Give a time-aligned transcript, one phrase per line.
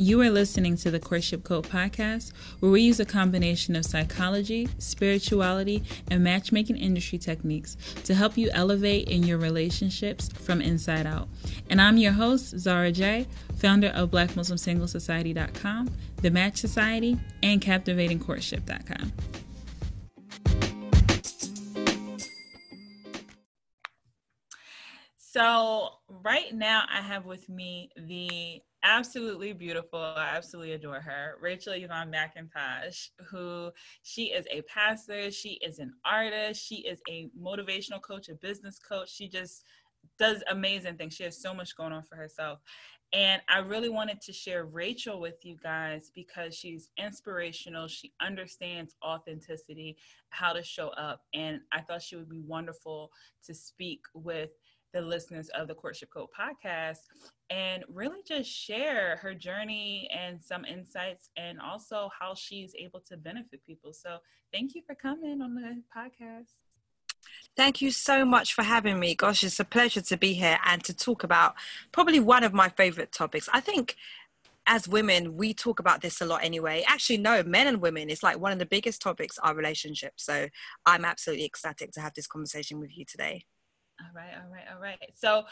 [0.00, 4.68] You are listening to the Courtship Code podcast, where we use a combination of psychology,
[4.78, 11.26] spirituality, and matchmaking industry techniques to help you elevate in your relationships from inside out.
[11.68, 13.26] And I'm your host, Zara J,
[13.56, 15.90] founder of BlackMuslimSingleSociety.com,
[16.22, 19.12] The Match Society, and CaptivatingCourtship.com.
[25.16, 25.88] So,
[26.22, 30.00] right now, I have with me the absolutely beautiful.
[30.00, 31.36] I absolutely adore her.
[31.40, 33.70] Rachel Yvonne McIntosh, who
[34.02, 38.78] she is a pastor, she is an artist, she is a motivational coach, a business
[38.78, 39.10] coach.
[39.10, 39.64] She just
[40.18, 41.14] does amazing things.
[41.14, 42.60] She has so much going on for herself.
[43.14, 47.88] And I really wanted to share Rachel with you guys because she's inspirational.
[47.88, 49.96] She understands authenticity,
[50.28, 51.22] how to show up.
[51.32, 53.10] And I thought she would be wonderful
[53.46, 54.50] to speak with
[54.92, 57.00] the listeners of the Courtship Code podcast
[57.50, 63.16] and really just share her journey and some insights and also how she's able to
[63.16, 63.92] benefit people.
[63.92, 64.18] So
[64.52, 66.54] thank you for coming on the podcast.
[67.56, 69.14] Thank you so much for having me.
[69.14, 71.54] Gosh, it's a pleasure to be here and to talk about
[71.92, 73.48] probably one of my favorite topics.
[73.52, 73.96] I think
[74.66, 76.84] as women, we talk about this a lot anyway.
[76.86, 80.24] Actually, no, men and women, it's like one of the biggest topics, our relationships.
[80.24, 80.48] So
[80.84, 83.44] I'm absolutely ecstatic to have this conversation with you today.
[84.00, 85.12] All right, all right, all right.
[85.16, 85.44] So,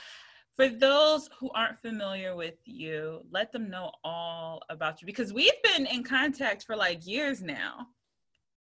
[0.55, 5.63] for those who aren't familiar with you, let them know all about you because we've
[5.63, 7.89] been in contact for like years now.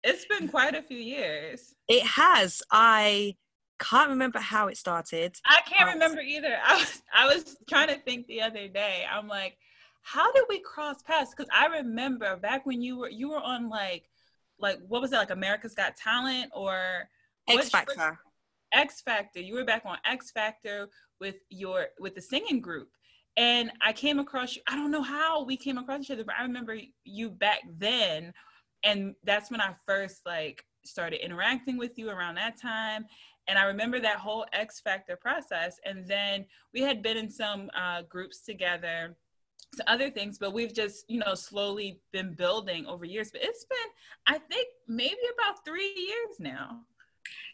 [0.03, 1.73] It's been quite a few years.
[1.87, 2.61] It has.
[2.69, 3.35] I
[3.79, 5.37] can't remember how it started.
[5.45, 6.57] I can't um, remember either.
[6.65, 9.05] I was I was trying to think the other day.
[9.09, 9.57] I'm like,
[10.01, 11.33] how did we cross paths?
[11.35, 14.09] Because I remember back when you were you were on like
[14.59, 17.09] like what was it like America's Got Talent or
[17.47, 18.19] X Factor.
[18.75, 19.39] X Factor.
[19.39, 22.89] You were back on X Factor with your with the singing group.
[23.37, 24.61] And I came across you.
[24.67, 28.33] I don't know how we came across each other, but I remember you back then.
[28.83, 33.05] And that's when I first like started interacting with you around that time.
[33.47, 35.79] And I remember that whole X Factor process.
[35.85, 39.15] And then we had been in some uh, groups together
[39.75, 43.31] to other things, but we've just, you know, slowly been building over years.
[43.31, 46.81] But it's been, I think, maybe about three years now.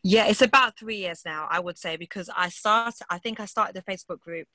[0.03, 3.45] Yeah, it's about three years now, I would say, because I started, I think I
[3.45, 4.47] started the Facebook group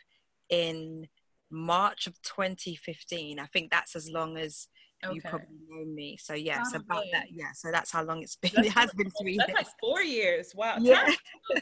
[0.48, 1.06] in
[1.50, 3.38] March of 2015.
[3.38, 4.66] I think that's as long as
[5.04, 5.14] okay.
[5.14, 6.16] you probably know me.
[6.16, 7.26] So yeah, it's about that.
[7.30, 8.50] Yeah, so that's how long it's been.
[8.56, 9.56] That's it has been three that's years.
[9.56, 10.52] like four years.
[10.54, 10.76] Wow.
[10.80, 11.12] Yeah.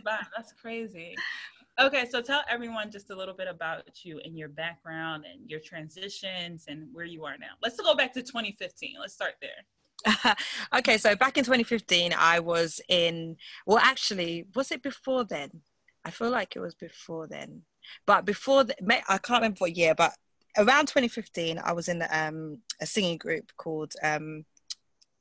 [0.04, 1.14] that's crazy.
[1.80, 5.58] Okay, so tell everyone just a little bit about you and your background and your
[5.58, 7.54] transitions and where you are now.
[7.62, 8.94] Let's go back to 2015.
[9.00, 9.50] Let's start there.
[10.76, 15.62] okay, so back in 2015, I was in, well, actually, was it before then?
[16.04, 17.62] I feel like it was before then.
[18.06, 18.74] But before, the,
[19.08, 20.12] I can't remember what year, but
[20.56, 24.44] around 2015, I was in um, a singing group called um,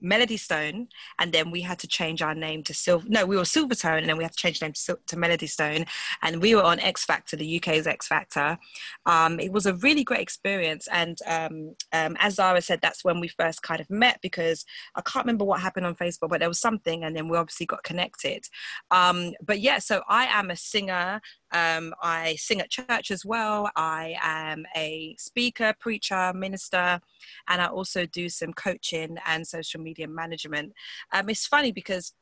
[0.04, 3.06] Melody Stone, and then we had to change our name to Silver.
[3.08, 5.48] No, we were Silvertone, and then we had to change the name to, to Melody
[5.48, 5.86] Stone.
[6.22, 8.58] And we were on X Factor, the UK's X Factor.
[9.06, 13.20] Um, it was a really great experience, and um, um, as Zara said, that's when
[13.20, 14.66] we first kind of met because
[14.96, 17.66] I can't remember what happened on Facebook, but there was something, and then we obviously
[17.66, 18.46] got connected.
[18.92, 21.22] Um, but yeah, so I am a singer.
[21.54, 23.70] Um, I sing at church as well.
[23.76, 27.00] I am a speaker, preacher, minister,
[27.48, 30.74] and I also do some coaching and social media management.
[31.12, 32.14] Um, it's funny because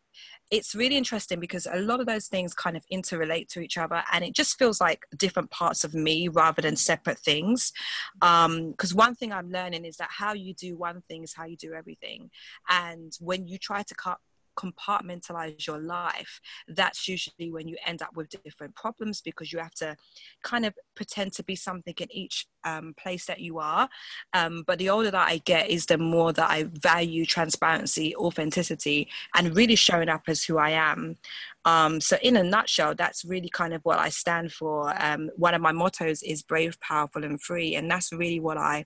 [0.51, 4.03] it's really interesting because a lot of those things kind of interrelate to each other
[4.11, 7.71] and it just feels like different parts of me rather than separate things
[8.19, 11.45] because um, one thing i'm learning is that how you do one thing is how
[11.45, 12.29] you do everything
[12.69, 14.17] and when you try to cut
[14.57, 19.73] compartmentalize your life, that's usually when you end up with different problems because you have
[19.75, 19.95] to
[20.43, 23.89] kind of pretend to be something in each um, place that you are.
[24.33, 29.09] Um, but the older that I get, is the more that I value transparency, authenticity,
[29.35, 31.17] and really showing up as who I am.
[31.65, 34.93] Um, so, in a nutshell, that's really kind of what I stand for.
[35.01, 37.75] Um, one of my mottos is brave, powerful, and free.
[37.75, 38.85] And that's really what I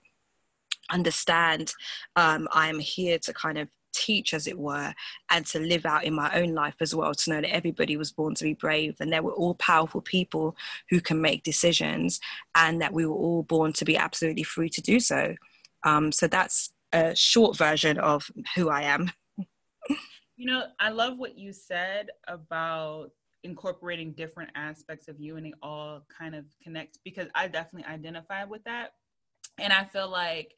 [0.90, 1.72] understand
[2.14, 4.94] um, I'm here to kind of teach, as it were,
[5.30, 8.12] and to live out in my own life as well, to know that everybody was
[8.12, 10.56] born to be brave and they were all powerful people
[10.90, 12.20] who can make decisions
[12.54, 15.34] and that we were all born to be absolutely free to do so.
[15.84, 19.10] Um, so that's a short version of who I am.
[20.36, 23.10] you know, I love what you said about
[23.44, 28.44] incorporating different aspects of you and they all kind of connect because I definitely identify
[28.44, 28.92] with that.
[29.58, 30.54] And I feel like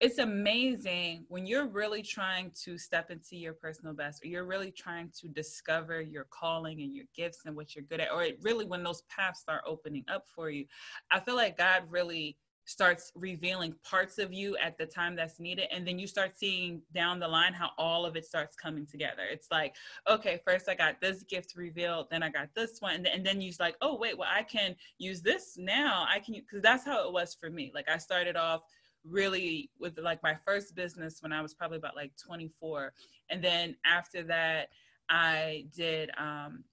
[0.00, 4.70] it's amazing when you're really trying to step into your personal best or you're really
[4.70, 8.64] trying to discover your calling and your gifts and what you're good at or really
[8.64, 10.64] when those paths start opening up for you
[11.10, 12.36] i feel like god really
[12.66, 16.80] starts revealing parts of you at the time that's needed and then you start seeing
[16.94, 19.22] down the line how all of it starts coming together.
[19.30, 19.74] It's like
[20.08, 23.52] okay first i got this gift revealed then i got this one and then you're
[23.60, 26.06] like oh wait well i can use this now.
[26.08, 27.70] I can because that's how it was for me.
[27.74, 28.62] Like i started off
[29.04, 32.92] really with like my first business when i was probably about like 24
[33.30, 34.68] and then after that
[35.08, 36.64] i did um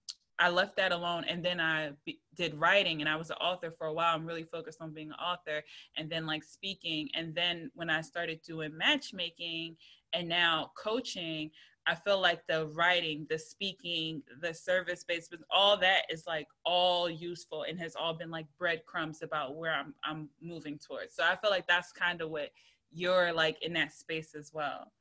[0.41, 1.91] I left that alone and then I
[2.35, 4.15] did writing and I was an author for a while.
[4.15, 5.61] I'm really focused on being an author
[5.97, 7.09] and then like speaking.
[7.13, 9.75] And then when I started doing matchmaking
[10.13, 11.51] and now coaching,
[11.87, 17.09] I feel like the writing, the speaking, the service based, all that is like all
[17.09, 21.15] useful and has all been like breadcrumbs about where I'm I'm moving towards.
[21.15, 22.51] So I feel like that's kind of what
[22.91, 24.91] you're like in that space as well.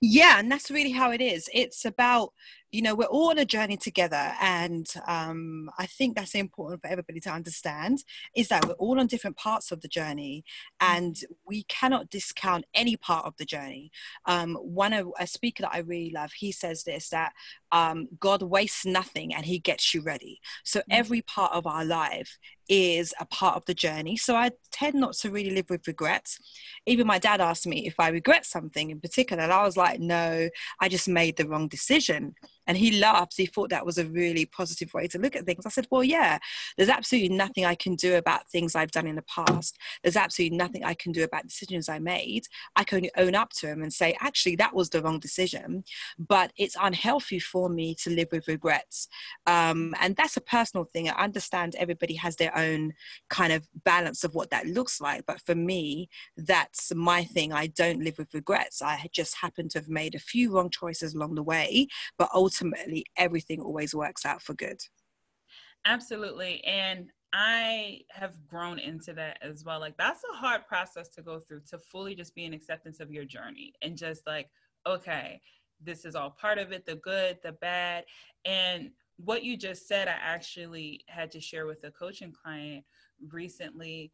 [0.00, 1.50] Yeah, and that's really how it is.
[1.52, 2.32] It's about
[2.70, 6.88] you know we're all on a journey together and um, i think that's important for
[6.88, 8.04] everybody to understand
[8.34, 10.44] is that we're all on different parts of the journey
[10.80, 10.96] mm.
[10.96, 13.90] and we cannot discount any part of the journey
[14.26, 17.32] um, one of a speaker that i really love he says this that
[17.72, 20.84] um, god wastes nothing and he gets you ready so mm.
[20.90, 22.38] every part of our life
[22.68, 24.16] is a part of the journey.
[24.16, 26.38] So I tend not to really live with regrets.
[26.86, 30.00] Even my dad asked me if I regret something in particular, and I was like,
[30.00, 30.48] no,
[30.80, 32.34] I just made the wrong decision.
[32.68, 33.34] And he laughed.
[33.36, 35.66] He thought that was a really positive way to look at things.
[35.66, 36.38] I said, Well, yeah,
[36.76, 39.76] there's absolutely nothing I can do about things I've done in the past.
[40.02, 42.44] There's absolutely nothing I can do about decisions I made.
[42.76, 45.82] I can only own up to them and say, Actually, that was the wrong decision.
[46.18, 49.08] But it's unhealthy for me to live with regrets.
[49.46, 51.08] Um, and that's a personal thing.
[51.08, 52.92] I understand everybody has their own
[53.30, 55.24] kind of balance of what that looks like.
[55.26, 57.52] But for me, that's my thing.
[57.52, 58.82] I don't live with regrets.
[58.82, 61.88] I just happen to have made a few wrong choices along the way,
[62.18, 64.80] but ultimately, ultimately everything always works out for good.
[65.84, 66.62] Absolutely.
[66.64, 69.80] And I have grown into that as well.
[69.80, 73.10] Like that's a hard process to go through to fully just be in acceptance of
[73.10, 74.48] your journey and just like,
[74.86, 75.40] okay,
[75.80, 78.04] this is all part of it, the good, the bad.
[78.44, 82.84] And what you just said, I actually had to share with a coaching client
[83.30, 84.12] recently.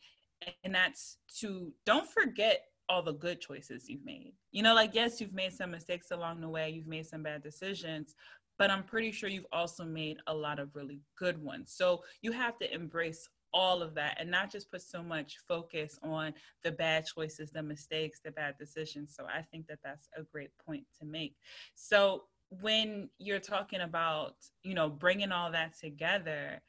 [0.65, 2.65] And that's to don't forget
[2.95, 4.35] all the good choices you've made.
[4.53, 7.43] You know, like, yes, you've made some mistakes along the way, you've made some bad
[7.43, 8.15] decisions,
[8.57, 11.75] but I'm pretty sure you've also made a lot of really good ones.
[11.77, 15.99] So you have to embrace all of that and not just put so much focus
[16.05, 19.13] on the bad choices, the mistakes, the bad decisions.
[19.17, 21.35] So I think that that's a great point to make.
[21.75, 22.25] So
[22.61, 26.63] when you're talking about, you know, bringing all that together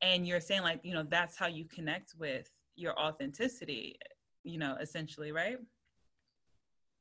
[0.00, 3.96] and you're saying like, you know, that's how you connect with your authenticity
[4.44, 5.58] you know, essentially, right?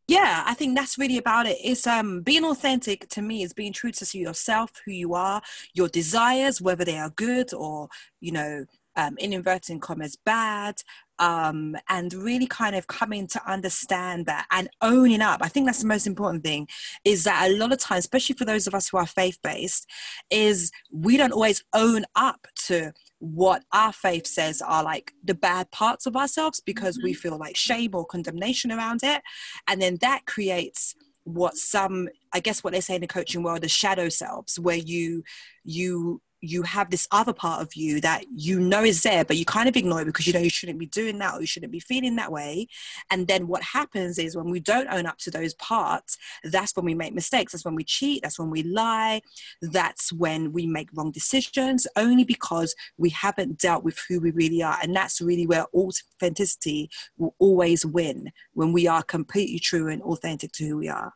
[0.07, 3.71] yeah i think that's really about it it's um being authentic to me is being
[3.71, 5.41] true to yourself who you are
[5.73, 7.87] your desires whether they are good or
[8.19, 8.65] you know
[8.97, 10.75] um, in inverting commas bad
[11.19, 15.39] um, and really kind of coming to understand that and owning up.
[15.41, 16.67] I think that's the most important thing
[17.05, 19.87] is that a lot of times, especially for those of us who are faith based,
[20.29, 22.91] is we don't always own up to
[23.21, 27.05] what our faith says are like the bad parts of ourselves because mm-hmm.
[27.05, 29.21] we feel like shame or condemnation around it.
[29.67, 33.63] And then that creates what some i guess what they say in the coaching world
[33.63, 35.23] is shadow selves where you
[35.63, 39.45] you you have this other part of you that you know is there, but you
[39.45, 41.71] kind of ignore it because you know you shouldn't be doing that or you shouldn't
[41.71, 42.67] be feeling that way.
[43.11, 46.85] And then what happens is when we don't own up to those parts, that's when
[46.85, 47.51] we make mistakes.
[47.51, 48.23] That's when we cheat.
[48.23, 49.21] That's when we lie.
[49.61, 54.63] That's when we make wrong decisions only because we haven't dealt with who we really
[54.63, 54.77] are.
[54.81, 60.51] And that's really where authenticity will always win when we are completely true and authentic
[60.53, 61.13] to who we are.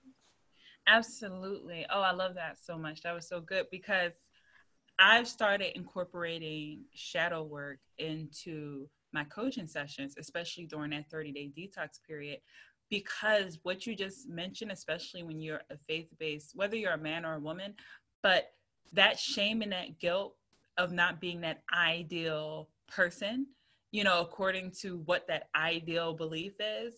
[0.87, 1.85] Absolutely.
[1.91, 3.01] Oh, I love that so much.
[3.01, 4.13] That was so good because
[4.97, 11.99] I've started incorporating shadow work into my coaching sessions, especially during that 30 day detox
[12.07, 12.39] period,
[12.89, 17.25] because what you just mentioned, especially when you're a faith based, whether you're a man
[17.25, 17.73] or a woman,
[18.23, 18.51] but
[18.93, 20.35] that shame and that guilt
[20.77, 23.47] of not being that ideal person,
[23.91, 26.95] you know, according to what that ideal belief is,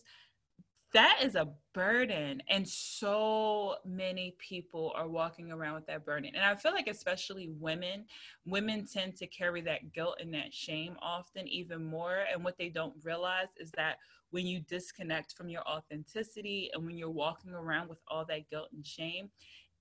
[0.94, 6.44] that is a burden and so many people are walking around with that burden and
[6.44, 8.04] i feel like especially women
[8.46, 12.68] women tend to carry that guilt and that shame often even more and what they
[12.68, 13.98] don't realize is that
[14.30, 18.68] when you disconnect from your authenticity and when you're walking around with all that guilt
[18.74, 19.28] and shame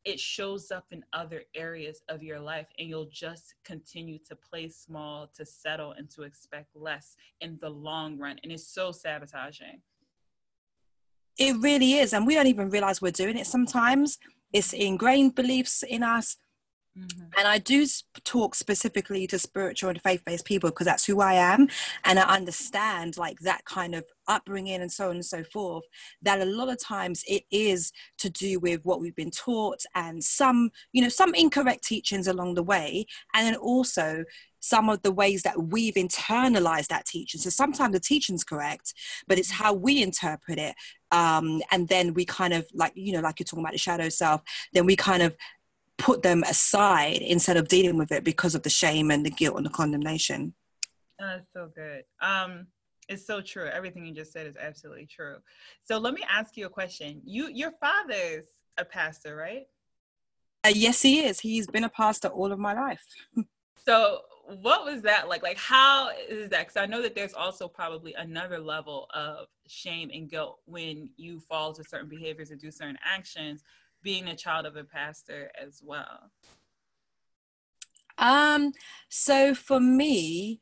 [0.03, 4.69] it shows up in other areas of your life and you'll just continue to play
[4.69, 9.81] small to settle and to expect less in the long run and it's so sabotaging
[11.37, 12.13] it really is.
[12.13, 14.17] And we don't even realize we're doing it sometimes.
[14.53, 16.37] It's ingrained beliefs in us.
[16.97, 17.25] Mm-hmm.
[17.37, 17.85] And I do
[18.23, 21.67] talk specifically to spiritual and faith based people because that's who I am.
[22.05, 25.83] And I understand like that kind of upbringing and so on and so forth.
[26.23, 30.23] That a lot of times it is to do with what we've been taught and
[30.23, 33.05] some, you know, some incorrect teachings along the way.
[33.35, 34.23] And then also
[34.59, 37.39] some of the ways that we've internalized that teaching.
[37.39, 38.93] So sometimes the teaching's correct,
[39.27, 40.75] but it's how we interpret it.
[41.11, 44.09] Um, and then we kind of like, you know, like you're talking about the shadow
[44.09, 44.41] self,
[44.73, 45.35] then we kind of
[45.97, 49.57] put them aside instead of dealing with it because of the shame and the guilt
[49.57, 50.53] and the condemnation.
[51.19, 52.03] That's so good.
[52.21, 52.67] Um,
[53.09, 53.67] it's so true.
[53.67, 55.37] Everything you just said is absolutely true.
[55.83, 57.21] So let me ask you a question.
[57.25, 58.45] You, your father's
[58.77, 59.65] a pastor, right?
[60.63, 61.39] Uh, yes, he is.
[61.39, 63.03] He's been a pastor all of my life.
[63.85, 65.43] so what was that like?
[65.43, 66.67] Like, how is that?
[66.67, 71.39] Because I know that there's also probably another level of shame and guilt when you
[71.39, 73.63] fall to certain behaviors and do certain actions
[74.03, 76.31] being a child of a pastor as well?
[78.17, 78.71] Um,
[79.09, 80.61] so for me,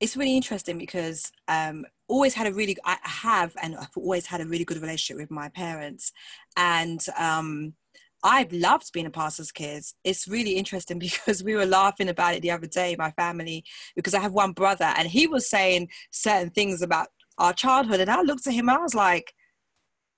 [0.00, 4.40] it's really interesting because um always had a really I have and I've always had
[4.40, 6.12] a really good relationship with my parents
[6.56, 7.74] and um
[8.26, 9.84] I've loved being a pastor's kid.
[10.02, 13.64] It's really interesting because we were laughing about it the other day, my family,
[13.94, 18.00] because I have one brother and he was saying certain things about our childhood.
[18.00, 19.32] And I looked at him and I was like,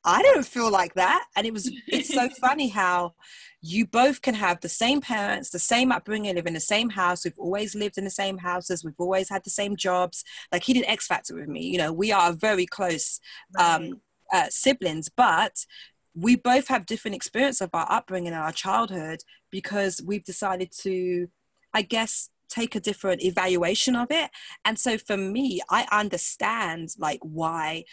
[0.05, 1.27] I don't feel like that.
[1.37, 3.15] And it was, it's so funny how
[3.61, 7.25] you both can have the same parents, the same upbringing, live in the same house.
[7.25, 8.85] We've always lived in the same houses.
[8.85, 10.25] We've always had the same jobs.
[10.51, 11.67] Like he did X Factor with me.
[11.67, 13.21] You know, we are very close
[13.59, 14.01] um,
[14.33, 15.67] uh, siblings, but
[16.15, 21.29] we both have different experience of our upbringing and our childhood because we've decided to,
[21.73, 24.31] I guess, take a different evaluation of it.
[24.65, 27.85] And so for me, I understand like why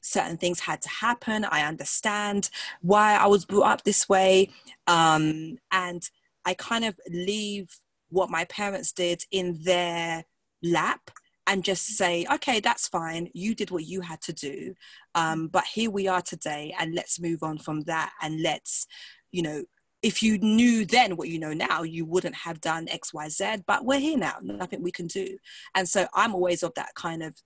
[0.00, 1.44] certain things had to happen.
[1.44, 2.50] I understand
[2.80, 4.50] why I was brought up this way.
[4.86, 6.02] Um, and
[6.44, 7.68] I kind of leave
[8.08, 10.24] what my parents did in their
[10.62, 11.10] lap
[11.52, 13.28] and just say, okay, that's fine.
[13.34, 14.74] You did what you had to do.
[15.14, 18.10] Um, but here we are today, and let's move on from that.
[18.22, 18.86] And let's,
[19.32, 19.64] you know,
[20.02, 23.64] if you knew then what you know now, you wouldn't have done X, Y, Z.
[23.66, 25.36] But we're here now, nothing we can do.
[25.74, 27.36] And so I'm always of that kind of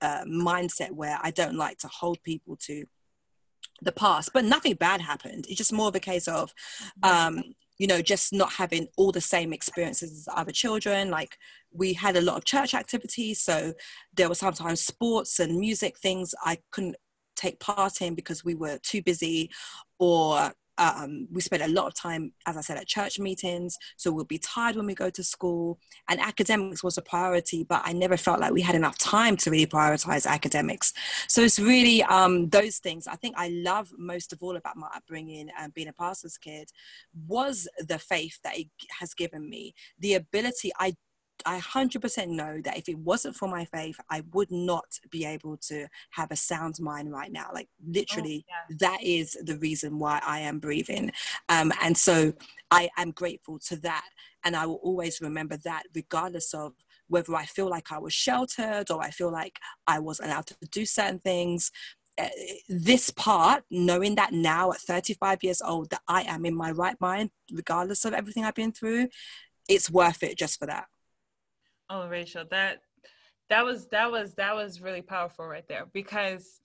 [0.00, 2.84] uh, mindset where I don't like to hold people to
[3.80, 5.46] the past, but nothing bad happened.
[5.48, 6.52] It's just more of a case of,
[7.04, 7.44] um,
[7.78, 11.10] you know, just not having all the same experiences as other children.
[11.10, 11.38] Like
[11.72, 13.74] we had a lot of church activities, so
[14.14, 16.96] there were sometimes sports and music things I couldn't
[17.36, 19.50] take part in because we were too busy
[19.98, 23.76] or um, we spent a lot of time, as I said, at church meetings.
[23.96, 25.78] So we'll be tired when we go to school.
[26.08, 29.50] And academics was a priority, but I never felt like we had enough time to
[29.50, 30.92] really prioritize academics.
[31.28, 33.06] So it's really um, those things.
[33.06, 36.70] I think I love most of all about my upbringing and being a pastor's kid
[37.28, 39.74] was the faith that it has given me.
[39.98, 40.96] The ability, I
[41.44, 45.56] I 100% know that if it wasn't for my faith, I would not be able
[45.68, 47.50] to have a sound mind right now.
[47.52, 48.76] Like literally, oh, yeah.
[48.80, 51.12] that is the reason why I am breathing.
[51.48, 52.32] Um, and so
[52.70, 54.08] I am grateful to that.
[54.44, 56.74] And I will always remember that, regardless of
[57.08, 60.56] whether I feel like I was sheltered or I feel like I was allowed to
[60.70, 61.70] do certain things.
[62.18, 62.28] Uh,
[62.68, 67.00] this part, knowing that now at 35 years old, that I am in my right
[67.00, 69.08] mind, regardless of everything I've been through,
[69.68, 70.86] it's worth it just for that.
[71.94, 72.80] Oh, Rachel, that
[73.50, 76.58] that was that was that was really powerful right there because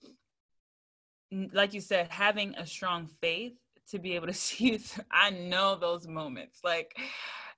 [1.52, 3.52] like you said having a strong faith
[3.90, 4.80] to be able to see
[5.12, 6.60] i know those moments.
[6.64, 6.98] Like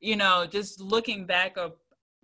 [0.01, 1.77] you know just looking back up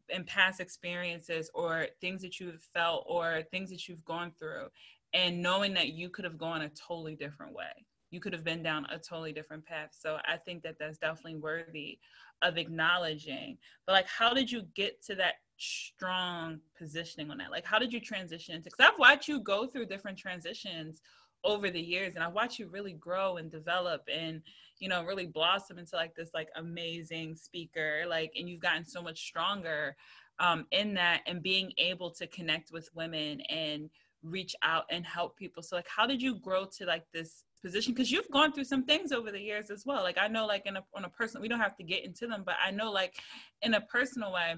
[0.09, 4.67] in past experiences or things that you've felt or things that you've gone through
[5.15, 8.63] and knowing that you could have gone a totally different way you could have been
[8.63, 9.91] down a totally different path.
[9.99, 11.99] So i think that that's definitely worthy
[12.43, 13.59] of acknowledging.
[13.87, 17.51] But like how did you get to that strong positioning on that?
[17.51, 21.01] Like how did you transition because i've watched you go through different transitions
[21.45, 24.43] over the years and i watch you really grow and develop and
[24.81, 29.01] you know really blossom into like this like amazing speaker like and you've gotten so
[29.03, 29.95] much stronger
[30.39, 33.91] um, in that and being able to connect with women and
[34.23, 35.63] reach out and help people.
[35.63, 38.85] So like how did you grow to like this position because you've gone through some
[38.85, 40.03] things over the years as well.
[40.03, 42.27] Like i know like in a on a personal we don't have to get into
[42.27, 43.15] them but i know like
[43.63, 44.55] in a personal way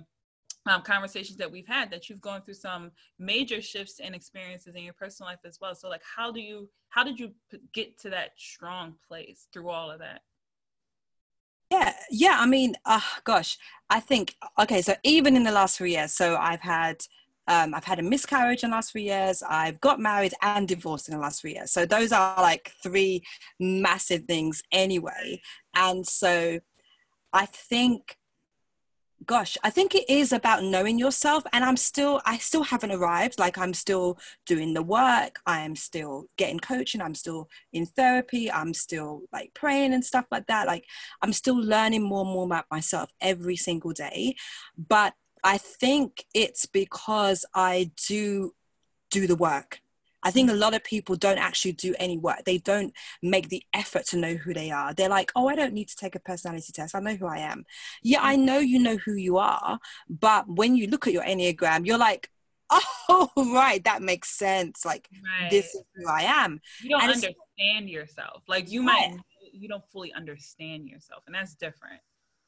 [0.68, 4.82] um, conversations that we've had that you've gone through some major shifts and experiences in
[4.82, 5.74] your personal life as well.
[5.74, 7.32] So like how do you how did you
[7.72, 10.20] get to that strong place through all of that?
[11.70, 13.58] Yeah yeah i mean uh, gosh
[13.90, 16.96] i think okay so even in the last three years so i've had
[17.48, 19.42] um, I've had a miscarriage in the last three years.
[19.48, 21.72] I've got married and divorced in the last three years.
[21.72, 23.24] So those are like three
[23.58, 25.40] massive things anyway.
[25.74, 26.60] And so
[27.32, 28.16] I think
[29.26, 31.42] gosh i think it is about knowing yourself.
[31.52, 33.38] And i'm still i still haven't arrived.
[33.38, 35.40] Like i'm still doing the work.
[35.44, 37.02] I am still getting coaching.
[37.02, 38.50] I'm still in therapy.
[38.50, 40.66] I'm still like praying and stuff like that.
[40.68, 40.84] Like
[41.22, 44.36] i'm still learning more and more about myself every single day.
[44.76, 45.14] But
[45.44, 48.54] i think it's because i do
[49.10, 49.80] do the work
[50.22, 52.44] I think a lot of people don't actually do any work.
[52.44, 52.92] They don't
[53.22, 54.92] make the effort to know who they are.
[54.92, 56.94] They're like, oh, I don't need to take a personality test.
[56.94, 57.64] I know who I am.
[58.02, 59.78] Yeah, I know you know who you are.
[60.08, 62.30] But when you look at your Enneagram, you're like,
[62.70, 64.84] oh, right, that makes sense.
[64.84, 65.08] Like,
[65.40, 65.50] right.
[65.50, 66.60] this is who I am.
[66.82, 68.42] You don't and understand yourself.
[68.48, 69.16] Like, you might,
[69.52, 71.22] you don't fully understand yourself.
[71.26, 72.00] And that's different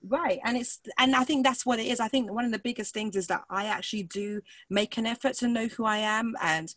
[0.07, 2.59] right and it's and i think that's what it is i think one of the
[2.59, 4.41] biggest things is that i actually do
[4.71, 6.75] make an effort to know who i am and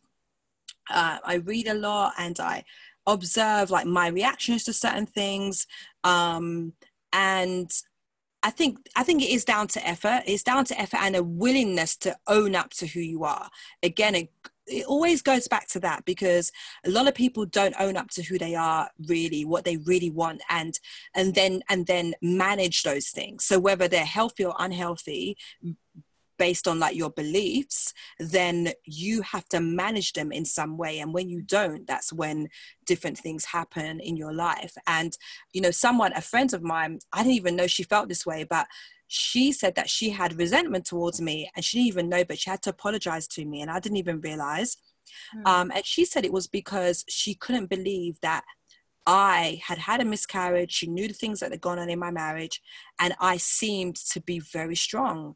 [0.90, 2.64] uh, I read a lot and I
[3.06, 5.68] observe like my reactions to certain things.
[6.04, 6.74] Um,
[7.12, 7.72] and
[8.42, 10.24] I think I think it is down to effort.
[10.26, 13.50] It's down to effort and a willingness to own up to who you are.
[13.82, 14.30] Again, it,
[14.68, 16.52] it always goes back to that because
[16.86, 20.10] a lot of people don't own up to who they are really what they really
[20.10, 20.80] want and
[21.16, 23.44] and then and then manage those things.
[23.46, 25.38] So whether they're healthy or unhealthy
[26.40, 31.00] based on like your beliefs then you have to manage them in some way.
[31.00, 32.50] And when you don't that's when
[32.86, 34.76] different things happen in your life.
[34.88, 35.16] And
[35.52, 38.44] you know someone a friend of mine i didn't even know she felt this way
[38.44, 38.68] but
[39.08, 42.50] she said that she had resentment towards me and she didn't even know but she
[42.50, 44.78] had to apologize to me and i didn't even realize
[45.36, 45.48] mm.
[45.48, 48.44] um, and she said it was because she couldn't believe that
[49.06, 50.72] I had had a miscarriage.
[50.72, 52.62] She knew the things that had gone on in my marriage,
[52.98, 55.36] and I seemed to be very strong.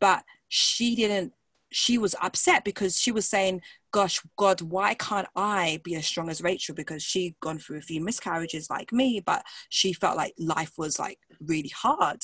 [0.00, 1.32] But she didn't
[1.74, 3.60] she was upset because she was saying,
[3.94, 6.74] Gosh, God, why can't I be as strong as Rachel?
[6.74, 10.98] Because she'd gone through a few miscarriages like me, but she felt like life was
[10.98, 12.18] like really hard.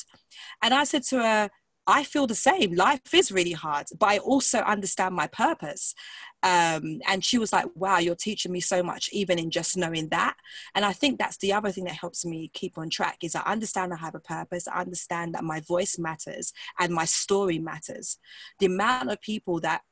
[0.65, 1.51] And I said to her,
[1.87, 2.75] I feel the same.
[2.75, 5.95] Life is really hard, but I also understand my purpose.
[6.43, 10.09] Um, and she was like, wow, you're teaching me so much, even in just knowing
[10.09, 10.35] that.
[10.75, 13.43] And I think that's the other thing that helps me keep on track is I
[13.43, 14.67] understand I have a purpose.
[14.67, 18.19] I understand that my voice matters and my story matters.
[18.59, 19.83] The amount of people that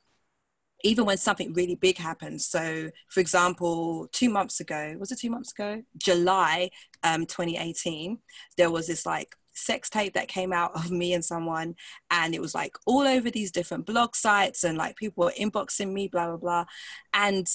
[0.84, 2.46] even when something really big happens.
[2.46, 5.82] So, for example, two months ago, was it two months ago?
[5.96, 6.70] July
[7.02, 8.18] um, 2018,
[8.56, 11.74] there was this like sex tape that came out of me and someone
[12.10, 15.92] and it was like all over these different blog sites and like people were inboxing
[15.92, 16.64] me blah blah blah
[17.12, 17.48] and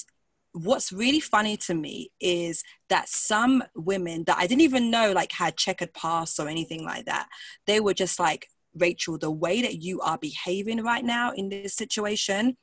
[0.52, 5.32] what's really funny to me is that some women that I didn't even know like
[5.32, 7.26] had checkered past or anything like that
[7.66, 11.74] they were just like Rachel the way that you are behaving right now in this
[11.74, 12.56] situation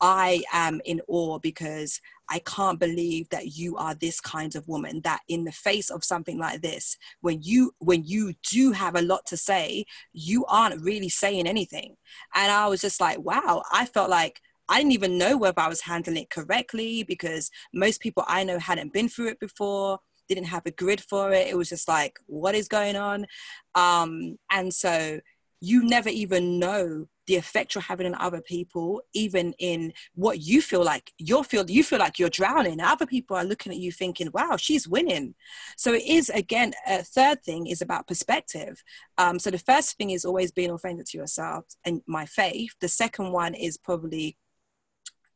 [0.00, 5.00] I am in awe because I can't believe that you are this kind of woman
[5.02, 9.02] that in the face of something like this when you when you do have a
[9.02, 11.96] lot to say you aren't really saying anything.
[12.34, 15.68] And I was just like wow I felt like I didn't even know whether I
[15.68, 20.46] was handling it correctly because most people I know hadn't been through it before didn't
[20.46, 21.46] have a grid for it.
[21.46, 23.26] It was just like what is going on?
[23.74, 25.20] Um and so
[25.60, 30.62] you never even know the effect you're having on other people, even in what you
[30.62, 32.80] feel like you feel you feel like you're drowning.
[32.80, 35.34] Other people are looking at you thinking, "Wow, she's winning."
[35.76, 38.82] So it is again a third thing is about perspective.
[39.18, 42.74] Um, so the first thing is always being authentic to yourself and my faith.
[42.80, 44.36] The second one is probably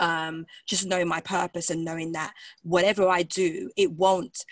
[0.01, 4.45] um, just knowing my purpose and knowing that whatever I do, it won't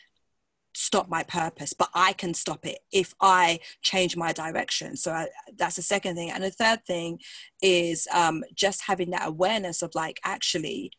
[0.78, 4.96] stop my purpose, but I can stop it if I change my direction.
[4.96, 6.30] So I, that's the second thing.
[6.30, 7.18] And the third thing
[7.60, 10.92] is um, just having that awareness of like, actually,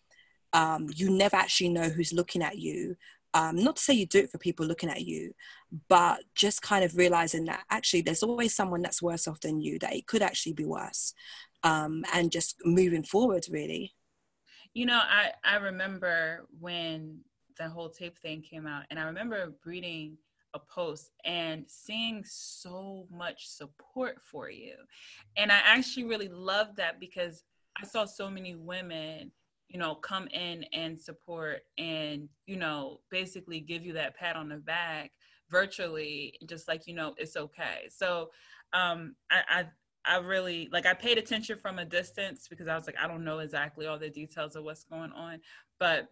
[0.54, 2.96] um, you never actually know who's looking at you.
[3.34, 5.34] Um, not to say you do it for people looking at you,
[5.88, 9.80] but just kind of realizing that actually there's always someone that's worse off than you,
[9.80, 11.14] that it could actually be worse.
[11.64, 13.94] Um, and just moving forward, really.
[14.74, 17.20] You know, I, I remember when
[17.60, 20.18] the whole tape thing came out, and I remember reading
[20.54, 24.74] a post and seeing so much support for you.
[25.38, 27.44] And I actually really loved that because
[27.82, 29.32] I saw so many women,
[29.68, 34.50] you know, come in and support and, you know, basically give you that pat on
[34.50, 35.12] the back
[35.50, 37.88] virtually, just like, you know, it's okay.
[37.90, 38.32] So
[38.74, 39.66] um I, I
[40.06, 43.24] I really like I paid attention from a distance because I was like, I don't
[43.24, 45.40] know exactly all the details of what's going on.
[45.80, 46.08] But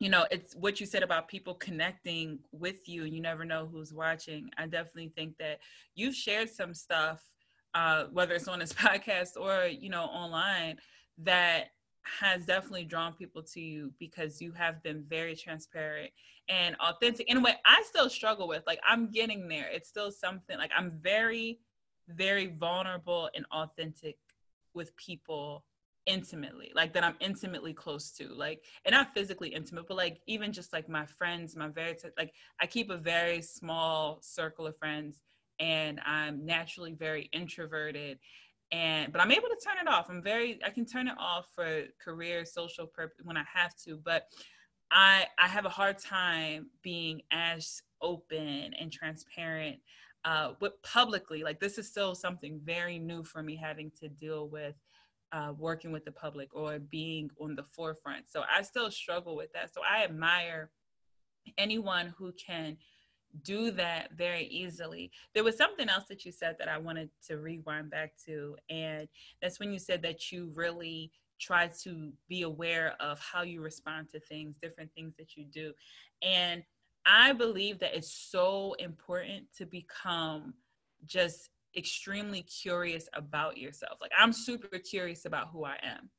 [0.00, 3.68] you know it's what you said about people connecting with you and you never know
[3.70, 5.60] who's watching i definitely think that
[5.94, 7.22] you've shared some stuff
[7.72, 10.76] uh, whether it's on this podcast or you know online
[11.18, 11.66] that
[12.02, 16.10] has definitely drawn people to you because you have been very transparent
[16.48, 18.62] and authentic in a way I still struggle with.
[18.66, 19.68] Like I'm getting there.
[19.70, 21.60] It's still something like I'm very,
[22.08, 24.16] very vulnerable and authentic
[24.74, 25.64] with people
[26.10, 30.52] intimately like that i'm intimately close to like and not physically intimate but like even
[30.52, 34.76] just like my friends my very t- like i keep a very small circle of
[34.76, 35.22] friends
[35.60, 38.18] and i'm naturally very introverted
[38.72, 40.10] and but i'm able to turn it off.
[40.10, 43.96] I'm very i can turn it off for career social purpose when i have to
[44.04, 44.24] but
[44.90, 49.76] i i have a hard time being as open and transparent
[50.24, 51.42] uh with publicly.
[51.44, 54.74] Like this is still something very new for me having to deal with
[55.32, 58.28] uh, working with the public or being on the forefront.
[58.28, 59.72] So I still struggle with that.
[59.72, 60.70] So I admire
[61.58, 62.76] anyone who can
[63.42, 65.10] do that very easily.
[65.34, 69.08] There was something else that you said that I wanted to rewind back to, and
[69.40, 74.08] that's when you said that you really try to be aware of how you respond
[74.10, 75.72] to things, different things that you do.
[76.22, 76.62] And
[77.06, 80.54] I believe that it's so important to become
[81.06, 83.98] just extremely curious about yourself.
[84.00, 86.10] Like I'm super curious about who I am.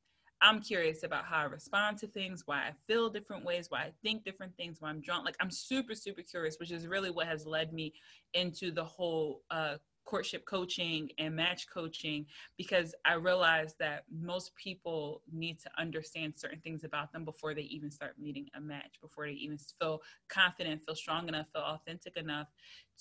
[0.44, 3.92] I'm curious about how I respond to things, why I feel different ways, why I
[4.02, 5.24] think different things, why I'm drawn.
[5.24, 7.94] Like I'm super, super curious, which is really what has led me
[8.34, 12.26] into the whole uh, courtship coaching and match coaching
[12.58, 17.62] because I realized that most people need to understand certain things about them before they
[17.64, 22.18] even start meeting a match, before they even feel confident, feel strong enough, feel authentic
[22.18, 22.48] enough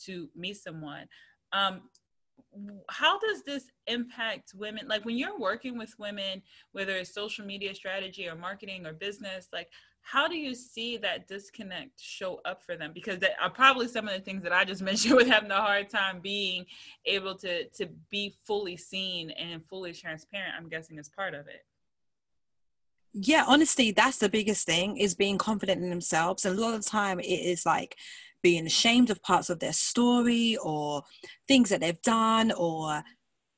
[0.04, 1.06] to meet someone.
[1.52, 1.82] Um,
[2.88, 4.86] how does this impact women?
[4.88, 9.48] Like when you're working with women whether it's social media strategy or marketing or business
[9.52, 9.68] like
[10.02, 12.92] how do you see that disconnect show up for them?
[12.94, 15.56] Because that are probably some of the things that i just mentioned with having a
[15.56, 16.66] hard time being
[17.04, 21.64] able to to be fully seen and fully transparent i'm guessing is part of it.
[23.12, 26.44] Yeah honestly that's the biggest thing is being confident in themselves.
[26.44, 27.96] And a lot of the time it is like
[28.42, 31.02] being ashamed of parts of their story or
[31.48, 33.02] things that they've done or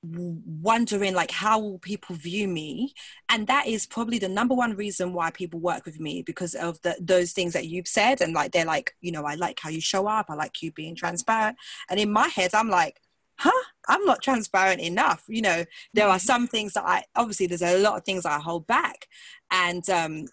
[0.04, 2.92] wondering like how will people view me?
[3.28, 6.80] And that is probably the number one reason why people work with me because of
[6.82, 8.20] the, those things that you've said.
[8.20, 10.26] And like they're like you know i like how you show up.
[10.28, 11.56] I like you being transparent.
[11.88, 13.00] And in my head i'm like
[13.38, 13.64] huh?
[13.88, 15.24] I'm not transparent enough.
[15.28, 15.64] You know
[15.94, 19.06] there are some things that i obviously there's a lot of things i hold back.
[19.50, 20.24] And um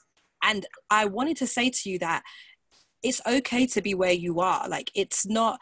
[0.44, 2.24] and i wanted to say to you that
[3.04, 4.68] it's okay to be where you are.
[4.68, 5.60] Like it's not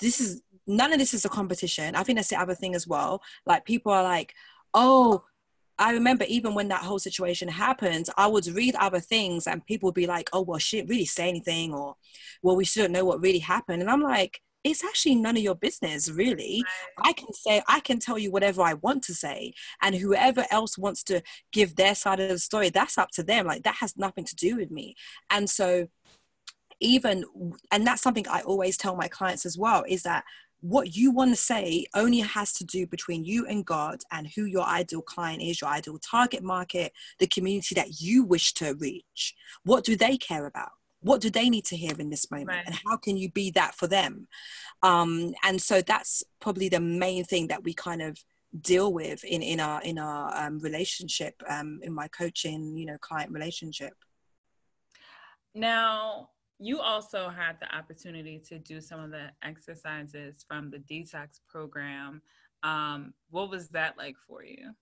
[0.00, 1.94] this is none of this is a competition.
[1.94, 3.22] I think that's the other thing as well.
[3.46, 4.34] Like people are like,
[4.74, 5.24] oh,
[5.78, 9.88] I remember even when that whole situation happened, I would read other things and people
[9.88, 11.96] would be like, oh, well, she didn't really say anything, or
[12.42, 13.80] well, we shouldn't know what really happened.
[13.80, 16.62] And I'm like, it's actually none of your business, really.
[17.02, 19.54] I can say, I can tell you whatever I want to say.
[19.80, 23.46] And whoever else wants to give their side of the story, that's up to them.
[23.46, 24.96] Like, that has nothing to do with me.
[25.30, 25.88] And so,
[26.80, 27.24] even
[27.70, 30.24] and that's something i always tell my clients as well is that
[30.60, 34.44] what you want to say only has to do between you and God and who
[34.44, 39.34] your ideal client is, your ideal target market, the community that you wish to reach.
[39.64, 40.72] What do they care about?
[41.02, 42.50] What do they need to hear in this moment?
[42.50, 42.66] Right.
[42.66, 44.28] And how can you be that for them?
[44.82, 48.22] Um, and so that's probably the main thing that we kind of
[48.60, 52.98] deal with in, in our in our um, relationship, um, in my coaching, you know,
[52.98, 53.94] client relationship.
[55.54, 56.28] Now,
[56.60, 62.20] you also had the opportunity to do some of the exercises from the detox program.
[62.62, 64.74] Um, what was that like for you?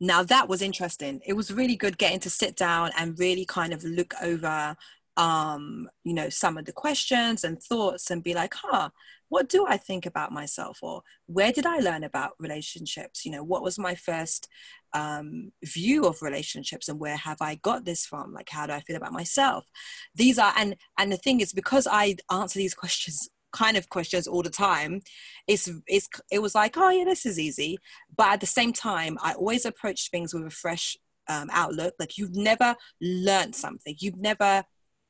[0.00, 1.20] Now that was interesting.
[1.26, 4.76] It was really good getting to sit down and really kind of look over
[5.16, 8.90] um, you know, some of the questions and thoughts and be like, huh,
[9.32, 10.80] what do I think about myself?
[10.82, 13.24] Or where did I learn about relationships?
[13.24, 14.46] You know, what was my first
[14.92, 18.34] um, view of relationships and where have I got this from?
[18.34, 19.70] Like, how do I feel about myself?
[20.14, 24.26] These are, and, and the thing is, because I answer these questions kind of questions
[24.26, 25.02] all the time
[25.46, 27.76] it's it's it was like oh yeah this is easy
[28.16, 30.96] but at the same time i always approach things with a fresh
[31.28, 34.64] um, outlook like you've never learned something you've never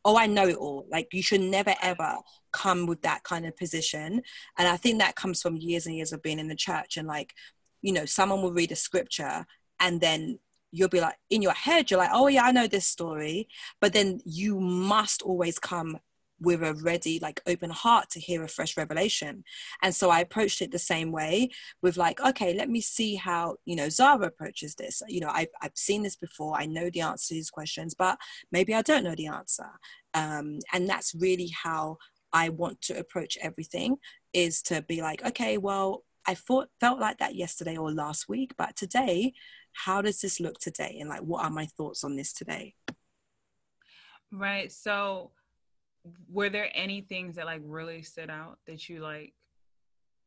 [0.04, 0.86] oh i know it all.
[0.90, 2.16] Like you should never ever
[2.52, 4.22] come with that kind of position.
[4.58, 7.08] And i think that comes from years and years of being in the church and
[7.08, 7.34] like
[7.80, 9.46] you know someone will read a scripture
[9.80, 10.38] and then
[10.70, 13.48] you'll be like in your head you're like oh yeah i know this story.
[13.80, 15.98] But then you must always come
[16.42, 19.44] with a ready like open heart to hear a fresh revelation
[19.82, 21.48] and so i approached it the same way
[21.82, 25.48] with like okay let me see how you know zara approaches this you know i've,
[25.60, 28.18] I've seen this before i know the answer to these questions but
[28.50, 29.68] maybe i don't know the answer
[30.14, 31.98] um, and that's really how
[32.32, 33.96] i want to approach everything
[34.32, 38.54] is to be like okay well I thought felt like that yesterday or last week,
[38.56, 39.32] but today,
[39.72, 40.98] how does this look today?
[41.00, 42.74] And like, what are my thoughts on this today?
[44.30, 44.70] Right.
[44.72, 45.32] So,
[46.28, 49.32] were there any things that like really stood out that you like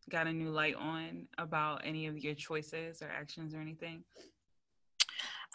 [0.10, 4.04] got a new light on about any of your choices or actions or anything?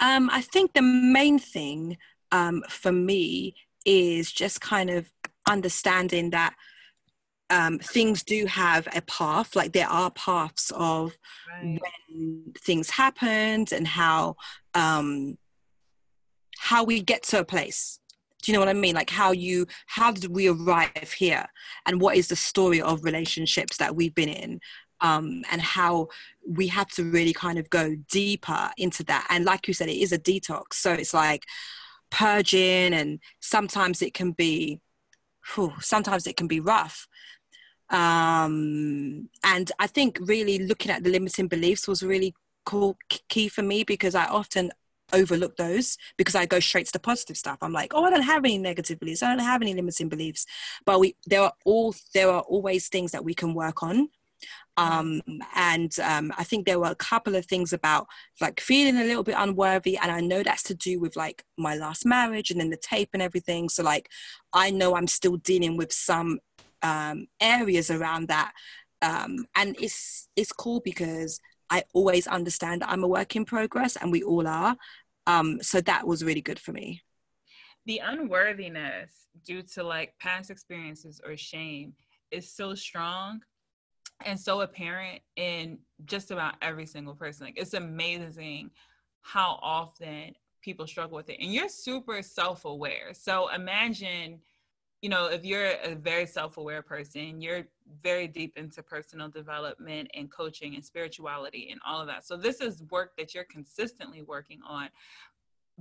[0.00, 1.98] Um, I think the main thing
[2.32, 3.54] um, for me
[3.84, 5.10] is just kind of
[5.48, 6.54] understanding that
[7.50, 11.16] um, things do have a path, like there are paths of
[11.50, 11.80] right.
[11.80, 14.36] when things happened and how
[14.74, 15.36] um,
[16.58, 17.99] how we get to a place.
[18.42, 18.94] Do you know what I mean?
[18.94, 21.46] Like how you how did we arrive here,
[21.86, 24.60] and what is the story of relationships that we've been in,
[25.00, 26.08] um, and how
[26.48, 29.26] we have to really kind of go deeper into that.
[29.30, 31.44] And like you said, it is a detox, so it's like
[32.10, 34.80] purging, and sometimes it can be,
[35.54, 37.06] whew, sometimes it can be rough
[37.90, 42.96] um, and I think really looking at the limiting beliefs was really cool
[43.28, 44.70] key for me because I often
[45.12, 47.58] overlook those because I go straight to the positive stuff.
[47.62, 49.22] I'm like, oh, I don't have any negative beliefs.
[49.22, 50.46] I don't have any limiting beliefs.
[50.84, 54.08] But we there are all there are always things that we can work on.
[54.76, 55.20] Um,
[55.54, 58.06] and um, I think there were a couple of things about
[58.40, 61.76] like feeling a little bit unworthy, and I know that's to do with like my
[61.76, 63.68] last marriage and then the tape and everything.
[63.68, 64.08] So like,
[64.52, 66.40] I know I'm still dealing with some
[66.82, 68.52] um, areas around that.
[69.02, 74.10] Um, and it's it's cool because I always understand I'm a work in progress, and
[74.10, 74.76] we all are.
[75.26, 77.02] Um, so that was really good for me.
[77.86, 79.10] The unworthiness
[79.44, 81.94] due to like past experiences or shame
[82.30, 83.40] is so strong
[84.24, 87.46] and so apparent in just about every single person.
[87.46, 88.70] Like it's amazing
[89.22, 91.38] how often people struggle with it.
[91.40, 93.12] And you're super self-aware.
[93.12, 94.40] So imagine
[95.02, 97.64] you know, if you're a very self aware person, you're
[98.02, 102.26] very deep into personal development and coaching and spirituality and all of that.
[102.26, 104.88] So, this is work that you're consistently working on.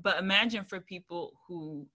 [0.02, 1.86] But imagine for people who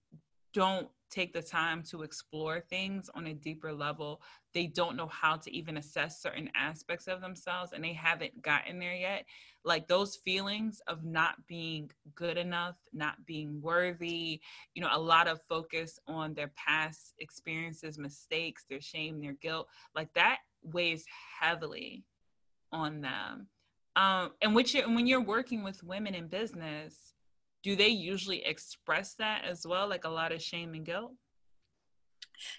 [0.53, 4.21] don't take the time to explore things on a deeper level,
[4.53, 8.79] they don't know how to even assess certain aspects of themselves and they haven't gotten
[8.79, 9.25] there yet.
[9.63, 14.41] Like those feelings of not being good enough, not being worthy,
[14.73, 19.67] you know, a lot of focus on their past experiences, mistakes, their shame, their guilt,
[19.95, 21.05] like that weighs
[21.39, 22.03] heavily
[22.71, 23.47] on them.
[23.95, 27.14] Um, and which when you're working with women in business,
[27.65, 31.13] do they usually express that as well like a lot of shame and guilt?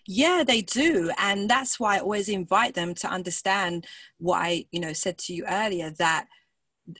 [0.04, 1.12] Yeah they do.
[1.16, 3.86] And that's why i always invite them to understand
[4.18, 6.26] what i you know said to you earlier that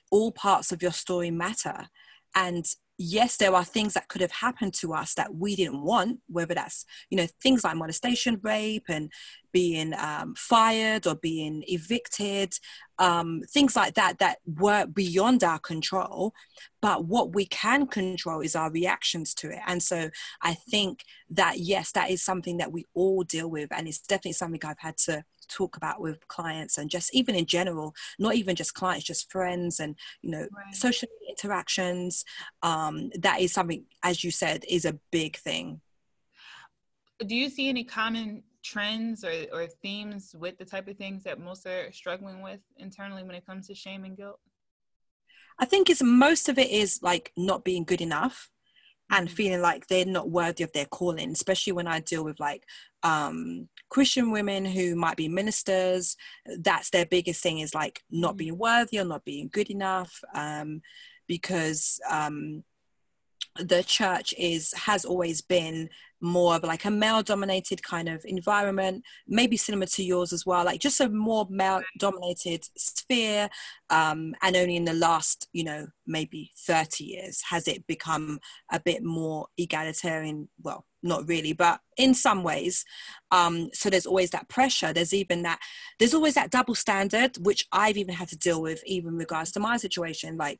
[0.09, 1.89] all parts of your story matter.
[2.33, 2.65] And
[2.97, 6.55] yes, there are things that could have happened to us that we didn't want, whether
[6.55, 9.11] that's, you know, things like molestation, rape, and
[9.51, 12.53] being um, fired or being evicted,
[12.99, 16.33] um, things like that, that were beyond our control.
[16.81, 19.59] But what we can control is our reactions to it.
[19.67, 20.09] And so
[20.41, 23.69] I think that, yes, that is something that we all deal with.
[23.71, 27.45] And it's definitely something I've had to talk about with clients and just even in
[27.45, 30.73] general not even just clients just friends and you know right.
[30.73, 32.23] social interactions
[32.63, 35.81] um, that is something as you said is a big thing.
[37.25, 41.39] Do you see any common trends or, or themes with the type of things that
[41.39, 44.39] most are struggling with internally when it comes to shame and guilt?
[45.59, 48.51] I think it's most of it is like not being good enough
[49.09, 52.63] and feeling like they're not worthy of their calling especially when i deal with like
[53.03, 56.17] um Christian women who might be ministers,
[56.59, 58.37] that's their biggest thing is like not mm.
[58.37, 60.81] being worthy or not being good enough um,
[61.27, 62.63] because um,
[63.59, 65.89] the church is has always been
[66.19, 70.65] more of like a male dominated kind of environment maybe similar to yours as well
[70.65, 73.49] like just a more male dominated sphere
[73.91, 78.39] um, and only in the last you know maybe 30 years has it become
[78.71, 82.83] a bit more egalitarian well not really but in some ways.
[83.31, 84.93] Um, so there's always that pressure.
[84.93, 85.59] There's even that
[85.99, 89.59] there's always that double standard which i've even had to deal with even regards to
[89.59, 90.59] my situation like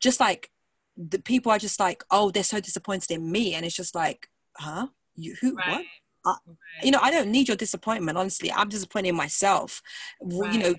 [0.00, 0.50] just like
[0.96, 4.28] the people are just like oh they're so disappointed in me and it's just like
[4.56, 4.86] huh?
[5.14, 5.54] You who?
[5.56, 5.68] Right.
[5.68, 5.84] What?
[6.24, 6.84] Uh, right.
[6.84, 8.16] You know, I don't need your disappointment.
[8.16, 9.82] Honestly, I'm disappointed in myself.
[10.20, 10.52] Right.
[10.52, 10.74] You know,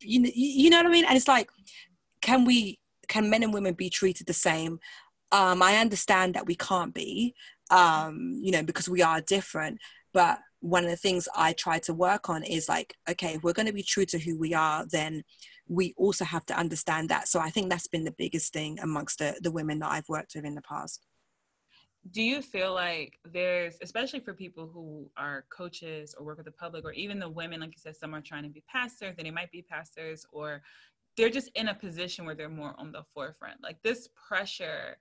[0.00, 1.04] you you know what I mean.
[1.04, 1.50] And it's like,
[2.20, 2.78] can we?
[3.06, 4.80] Can men and women be treated the same?
[5.30, 7.34] Um, I understand that we can't be,
[7.70, 9.78] um, you know, because we are different.
[10.14, 13.52] But one of the things I try to work on is like, okay, if we're
[13.52, 15.24] going to be true to who we are, then
[15.68, 17.28] we also have to understand that.
[17.28, 20.34] So I think that's been the biggest thing amongst the, the women that I've worked
[20.34, 21.00] with in the past
[22.10, 26.52] do you feel like there's especially for people who are coaches or work with the
[26.52, 29.26] public or even the women like you said some are trying to be pastors and
[29.26, 30.62] they might be pastors or
[31.16, 34.98] they're just in a position where they're more on the forefront like this pressure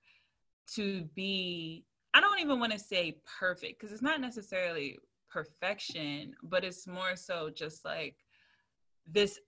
[0.68, 4.98] to be i don't even want to say perfect because it's not necessarily
[5.30, 8.16] perfection but it's more so just like
[9.12, 9.40] this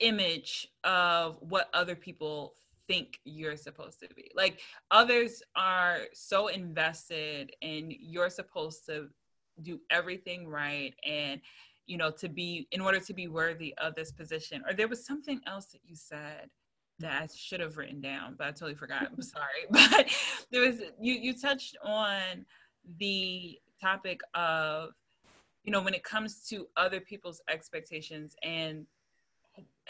[0.00, 2.54] image of what other people
[2.86, 4.30] think you're supposed to be.
[4.34, 9.08] Like others are so invested and you're supposed to
[9.62, 11.40] do everything right and
[11.86, 14.62] you know to be in order to be worthy of this position.
[14.66, 16.50] Or there was something else that you said
[16.98, 19.08] that I should have written down, but I totally forgot.
[19.10, 19.66] I'm sorry.
[19.70, 20.08] But
[20.50, 22.46] there was you you touched on
[22.98, 24.90] the topic of
[25.64, 28.86] you know when it comes to other people's expectations and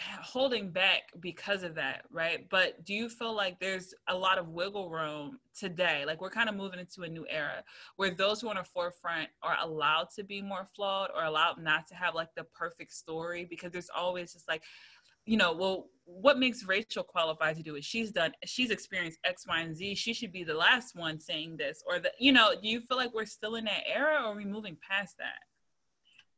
[0.00, 2.48] holding back because of that, right?
[2.50, 6.04] But do you feel like there's a lot of wiggle room today?
[6.06, 7.64] Like we're kind of moving into a new era
[7.96, 11.58] where those who are on the forefront are allowed to be more flawed or allowed
[11.58, 14.62] not to have like the perfect story because there's always just like,
[15.24, 17.84] you know, well, what makes Rachel qualified to do it?
[17.84, 19.94] She's done, she's experienced X, Y, and Z.
[19.96, 22.96] She should be the last one saying this, or the, you know, do you feel
[22.96, 25.40] like we're still in that era, or are we moving past that?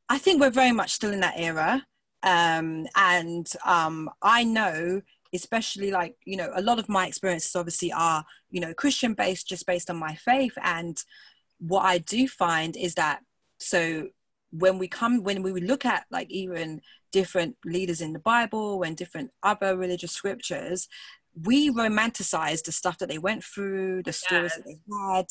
[0.08, 1.86] I think we're very much still in that era
[2.22, 5.00] um, and um, i know
[5.32, 9.46] especially like you know a lot of my experiences obviously are you know christian based
[9.46, 10.52] just based on my faith.
[10.62, 11.02] And
[11.58, 13.20] what i do find is that
[13.58, 14.08] so
[14.50, 16.80] when we come when we look at like even
[17.12, 20.88] different leaders in the bible and different other religious scriptures
[21.44, 24.56] we romanticize the stuff that they went through, the stories yes.
[24.56, 25.26] that they had,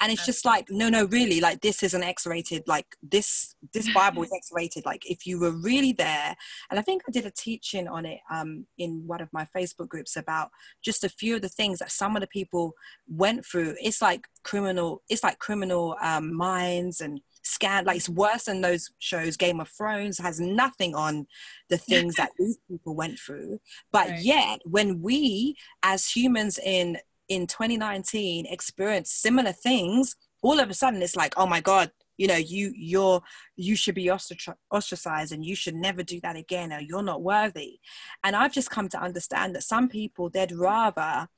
[0.00, 3.92] and it's just like, no, no, really, like this is an X-rated, like this this
[3.92, 4.84] Bible is X-rated.
[4.84, 6.34] Like if you were really there,
[6.70, 9.88] and I think I did a teaching on it um, in one of my Facebook
[9.88, 10.50] groups about
[10.82, 12.72] just a few of the things that some of the people
[13.08, 13.76] went through.
[13.80, 18.90] It's like criminal, it's like criminal um, minds and scan like it's worse than those
[18.98, 19.36] shows.
[19.36, 21.26] Game of thrones has nothing on
[21.68, 23.60] the things that these people went through.
[23.90, 24.20] But right.
[24.20, 31.00] yet when we as humans in in 2019 experience similar things all of a sudden
[31.00, 33.22] it's like oh my god you know you you're
[33.56, 37.78] you should be ostracized and you should never do that again or you're not worthy.
[38.22, 41.28] And i've just come to understand that some people they'd rather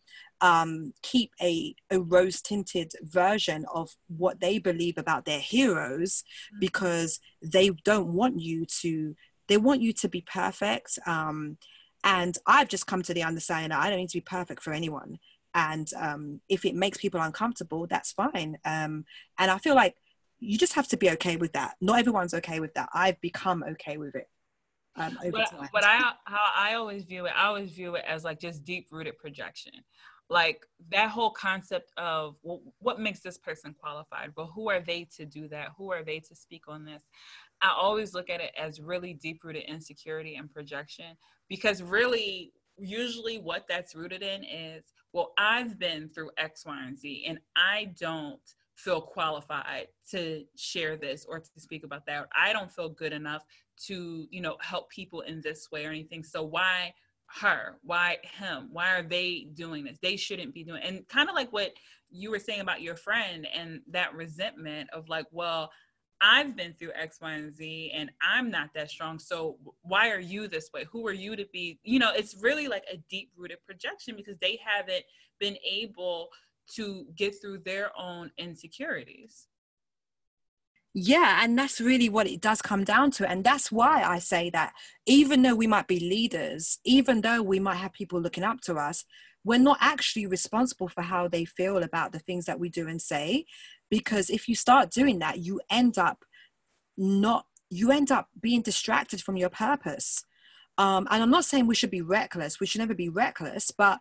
[0.44, 6.60] um, keep a, a rose tinted version of what they believe about their heroes mm-hmm.
[6.60, 9.16] because they don't want you to
[9.48, 11.56] they want you to be perfect um,
[12.04, 14.72] and i've just come to the understanding that i don't need to be perfect for
[14.72, 15.18] anyone.
[15.56, 18.58] And um, if it makes people uncomfortable that's fine.
[18.64, 19.04] Um,
[19.38, 19.94] and i feel like
[20.40, 21.76] you just have to be okay with that.
[21.80, 22.90] Not everyone's okay with that.
[22.92, 24.28] I've become okay with it
[24.96, 28.38] um, but, but I how I always view it, I always view it as like
[28.38, 29.72] just deep rooted projection
[30.30, 34.32] like that whole concept of well, what makes this person qualified?
[34.34, 35.68] But who are they to do that?
[35.76, 37.02] Who are they to speak on this?
[37.60, 41.16] I always look at it as really deep rooted insecurity and projection
[41.48, 46.98] because really usually what that's rooted in is well i've been through x y and
[46.98, 48.40] z and i don't
[48.76, 52.26] feel qualified to share this or to speak about that.
[52.36, 53.44] I don't feel good enough
[53.86, 56.22] to you know help people in this way or anything.
[56.22, 56.94] So why
[57.40, 57.78] her?
[57.82, 58.68] Why him?
[58.72, 59.98] Why are they doing this?
[60.00, 61.72] They shouldn't be doing and kind of like what
[62.14, 65.70] you were saying about your friend and that resentment of like well
[66.20, 70.20] i've been through x y and z and i'm not that strong so why are
[70.20, 70.84] you this way?
[70.92, 74.36] Who are you to be you know it's really like a deep rooted projection because
[74.40, 75.04] they haven't
[75.40, 76.28] been able
[76.76, 79.48] to get through their own insecurities
[80.94, 84.48] yeah and that's really what it does come down to and that's why i say
[84.48, 84.72] that
[85.06, 88.76] even though we might be leaders even though we might have people looking up to
[88.76, 89.04] us
[89.44, 93.02] we're not actually responsible for how they feel about the things that we do and
[93.02, 93.44] say
[93.90, 96.24] because if you start doing that you end up
[96.96, 100.24] not you end up being distracted from your purpose.
[100.78, 104.00] Um, and i'm not saying we should be reckless we should never be reckless but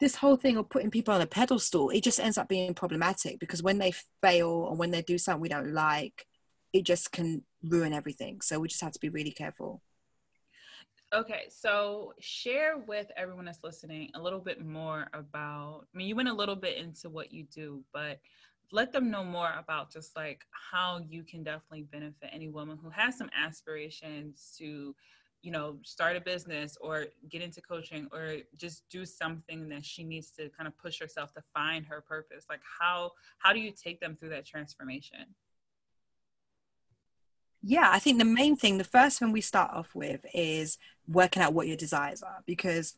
[0.00, 3.38] this whole thing of putting people on a pedestal, it just ends up being problematic
[3.38, 6.26] because when they fail or when they do something we don't like,
[6.72, 8.40] it just can ruin everything.
[8.40, 9.82] So we just have to be really careful.
[11.14, 15.86] Okay, so share with everyone that's listening a little bit more about.
[15.92, 18.20] I mean, you went a little bit into what you do, but
[18.72, 22.90] let them know more about just like how you can definitely benefit any woman who
[22.90, 24.94] has some aspirations to
[25.42, 30.02] you know start a business or get into coaching or just do something that she
[30.02, 33.72] needs to kind of push herself to find her purpose like how how do you
[33.72, 35.26] take them through that transformation?
[37.62, 41.42] Yeah i think the main thing the first thing we start off with is working
[41.42, 42.94] out what your desires are because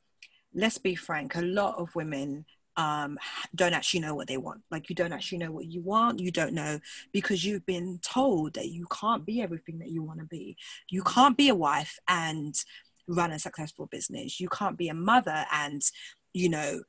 [0.55, 2.45] let's be frank a lot of women
[2.81, 3.19] um,
[3.55, 4.63] don't actually know what they want.
[4.71, 6.19] Like you don't actually know what you want.
[6.19, 6.81] You don't know
[7.13, 10.57] because you've been told that you can't be everything that you want to be.
[10.89, 12.55] You can't be a wife and
[13.07, 14.41] run a successful business.
[14.41, 15.83] You can't be a mother and,
[16.33, 16.83] you know,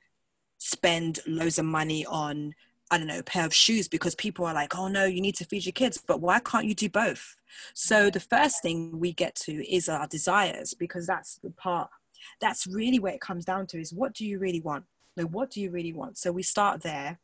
[0.60, 2.54] spend loads of money on
[2.94, 5.36] I don't know, a pair of shoes because people are like, oh no, you need
[5.36, 7.38] to feed your kids, but why can't you do both?
[7.74, 11.90] So the first thing we get to is our desires because that's the part,
[12.42, 14.84] that's really where it comes down to is what do you really want?
[15.18, 16.18] Like, what do you really want?
[16.18, 17.20] So we start there.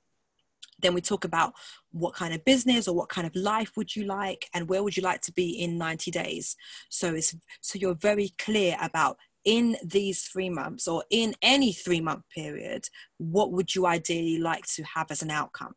[0.80, 1.54] Then we talk about
[1.92, 4.96] what kind of business or what kind of life would you like and where would
[4.96, 6.56] you like to be in 90 days.
[6.90, 9.18] So it's so you're very clear about
[9.48, 14.66] in these three months or in any three month period, what would you ideally like
[14.76, 15.74] to have as an outcome?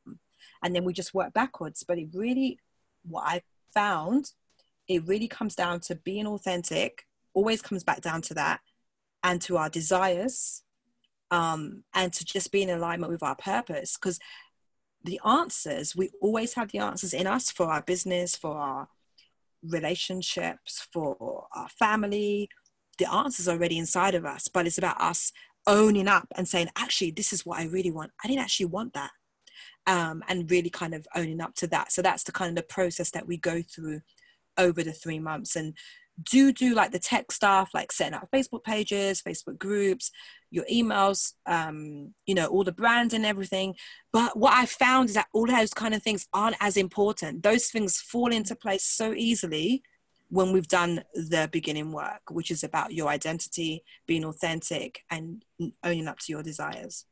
[0.61, 1.85] And then we just work backwards.
[1.87, 2.59] But it really,
[3.05, 3.43] what I
[3.73, 4.33] found,
[4.89, 8.61] it really comes down to being authentic, always comes back down to that,
[9.23, 10.65] and to our desires,
[11.31, 13.97] um, and to just be in alignment with our purpose.
[13.97, 14.19] Because
[15.05, 18.89] the answers, we always have the answers in us for our business, for our
[19.63, 22.49] relationships, for our family,
[23.01, 25.33] the answer's are already inside of us, but it's about us
[25.67, 28.13] owning up and saying, actually, this is what I really want.
[28.23, 29.11] I didn't actually want that.
[29.87, 31.91] Um, and really kind of owning up to that.
[31.91, 34.03] So that's the kind of the process that we go through
[34.59, 35.57] over the three months.
[35.57, 35.75] And
[36.23, 40.11] do do like the tech stuff, like setting up Facebook pages, Facebook groups,
[40.51, 43.75] your emails, um, you know, all the brands and everything.
[44.13, 47.43] But what I found is that all those kind of things aren't as important.
[47.43, 49.83] Those things fall into place so easily
[50.29, 55.45] when we've done the beginning work, which is about your identity, being authentic, and
[55.83, 57.05] owning up to your desires.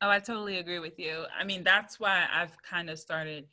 [0.00, 1.24] Oh, I totally agree with you.
[1.36, 3.46] I mean, that's why I've kind of started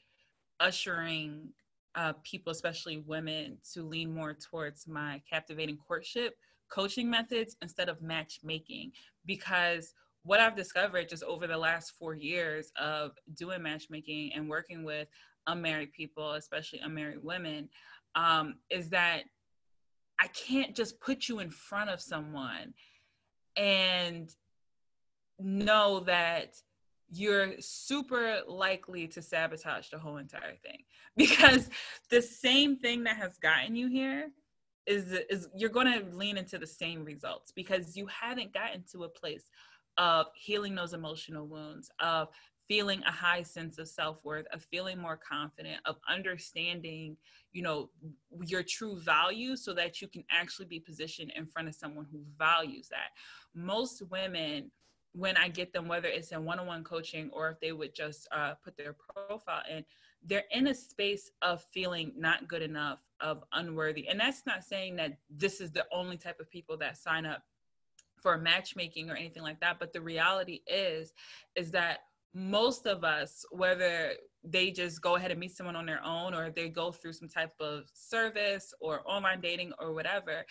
[0.59, 1.49] ushering
[1.95, 6.35] uh, people, especially women, to lean more towards my captivating courtship
[6.69, 8.91] coaching methods instead of matchmaking.
[9.25, 9.93] Because
[10.23, 15.07] what I've discovered just over the last four years of doing matchmaking and working with
[15.47, 17.69] unmarried people, especially unmarried women,
[18.15, 19.23] um, is that
[20.19, 22.73] I can't just put you in front of someone
[23.55, 24.29] and
[25.37, 26.55] know that
[27.11, 30.83] you're super likely to sabotage the whole entire thing.
[31.17, 31.69] Because
[32.09, 34.31] the same thing that has gotten you here
[34.85, 39.05] is is you're going to lean into the same results because you haven't gotten to
[39.05, 39.45] a place
[39.97, 42.27] of healing those emotional wounds of
[42.67, 47.15] feeling a high sense of self-worth of feeling more confident of understanding
[47.53, 47.89] you know
[48.45, 52.21] your true value so that you can actually be positioned in front of someone who
[52.37, 53.11] values that.
[53.55, 54.69] Most women
[55.17, 58.53] when i get them whether it's in one-on-one coaching or if they would just uh,
[58.63, 59.83] put their profile in
[60.27, 64.07] they're in a space of feeling not good enough of unworthy.
[64.07, 67.43] And that's not saying that this is the only type of people that sign up
[68.17, 71.13] for matchmaking or anything like that but the reality is
[71.55, 71.99] is that
[72.35, 74.11] most of us, whether
[74.43, 77.29] they just go ahead and meet someone on their own or they go through some
[77.29, 80.45] type of service or online dating or whatever,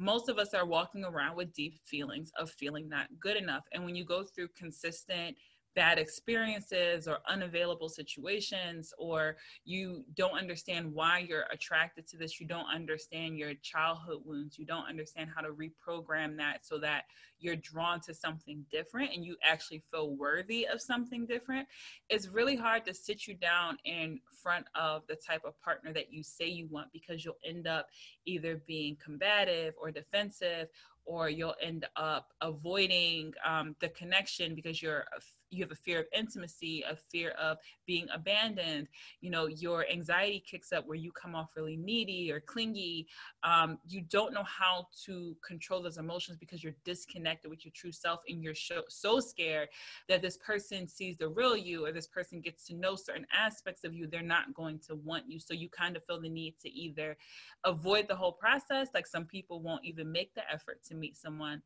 [0.00, 3.64] most of us are walking around with deep feelings of feeling not good enough.
[3.72, 5.36] And when you go through consistent
[5.74, 12.46] bad experiences or unavailable situations or you don't understand why you're attracted to this you
[12.46, 17.04] don't understand your childhood wounds you don't understand how to reprogram that so that
[17.40, 21.66] you're drawn to something different and you actually feel worthy of something different.
[22.08, 26.12] It's really hard to sit you down in front of the type of partner that
[26.12, 27.88] you say you want because you'll end up
[28.26, 30.68] either being combative or defensive
[31.06, 35.04] or you'll end up avoiding um, the connection because you're
[35.50, 38.88] you have a fear of intimacy, a fear of being abandoned.
[39.20, 43.06] You know, your anxiety kicks up where you come off really needy or clingy.
[43.42, 47.92] Um, you don't know how to control those emotions because you're disconnected with your true
[47.92, 49.68] self and you're so, so scared
[50.08, 53.84] that this person sees the real you or this person gets to know certain aspects
[53.84, 54.06] of you.
[54.06, 55.40] They're not going to want you.
[55.40, 57.16] So you kind of feel the need to either
[57.64, 61.62] avoid the whole process, like some people won't even make the effort to meet someone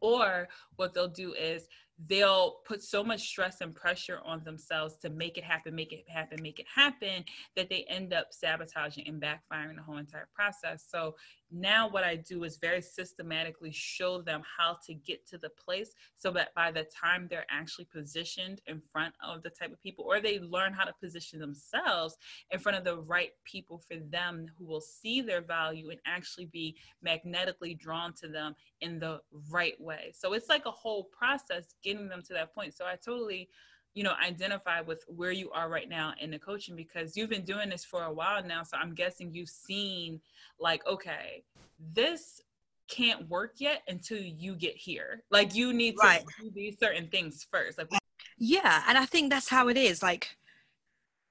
[0.00, 1.68] or what they'll do is
[2.08, 6.04] they'll put so much stress and pressure on themselves to make it happen, make it
[6.08, 7.24] happen, make it happen,
[7.56, 10.84] that they end up sabotaging and backfiring the whole entire process.
[10.88, 11.14] So
[11.50, 15.94] now what I do is very systematically show them how to get to the place
[16.16, 20.04] so that by the time they're actually positioned in front of the type of people,
[20.04, 22.16] or they learn how to position themselves
[22.50, 26.46] in front of the right people for them who will see their value and actually
[26.46, 29.20] be magnetically drawn to them in the
[29.50, 30.12] right way.
[30.14, 32.74] So it's like a whole process getting them to that point.
[32.74, 33.48] So I totally,
[33.94, 37.44] you know, identify with where you are right now in the coaching because you've been
[37.44, 38.62] doing this for a while now.
[38.64, 40.20] So I'm guessing you've seen
[40.58, 41.44] like, okay,
[41.92, 42.40] this
[42.88, 45.22] can't work yet until you get here.
[45.30, 46.24] Like you need to Right.
[46.40, 47.78] do these certain things first.
[47.78, 47.88] Like
[48.36, 50.02] Yeah, and I think that's how it is.
[50.02, 50.36] Like,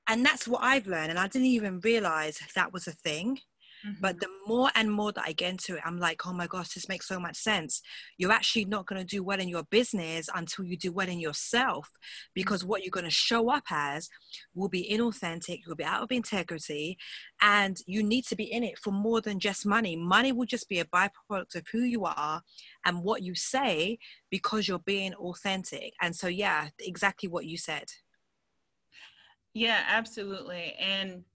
[0.08, 3.40] and that's what I've learned, and I didn't even realize that was a thing.
[4.00, 4.54] But the mm-hmm.
[4.54, 7.08] more and more that I get into it, I'm like, oh my gosh, this makes
[7.08, 7.82] so much sense.
[8.18, 11.20] You're actually not going to do well in your business until you do well in
[11.20, 11.90] yourself,
[12.34, 12.70] because mm-hmm.
[12.70, 14.10] what you're going to show up as
[14.56, 16.98] will be inauthentic, you'll be out of integrity,
[17.42, 19.96] and you need to be in it for more than just money.
[19.96, 22.42] Money will just be a byproduct of who you are
[22.86, 23.98] and what you say
[24.30, 25.94] because you're being authentic.
[26.02, 27.86] And so, yeah, exactly what you said.
[29.54, 30.76] Yeah, absolutely.
[30.80, 31.26] And